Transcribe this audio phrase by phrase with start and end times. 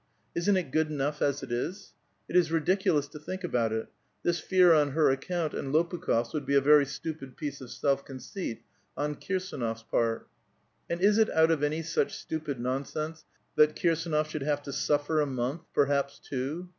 [0.33, 1.93] Isn't it good enough as it is?
[2.27, 3.87] Ut is ridiculous to tliink about it;
[4.23, 8.03] this fear on her account s:&Dd Lopukh6f*8 would be a very stupid piece of self
[8.03, 8.63] conceit
[8.97, 10.27] on Kirsdnofs part.
[10.89, 13.25] And is it out of any such stupid nonsense
[13.55, 16.69] that Kirsdnof ishould have to suffer a month, perhaps two